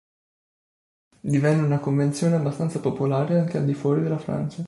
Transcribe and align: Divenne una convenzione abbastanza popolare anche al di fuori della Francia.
Divenne 1.19 1.61
una 1.61 1.77
convenzione 1.79 2.33
abbastanza 2.33 2.79
popolare 2.79 3.37
anche 3.37 3.59
al 3.59 3.65
di 3.65 3.75
fuori 3.75 4.01
della 4.01 4.17
Francia. 4.17 4.59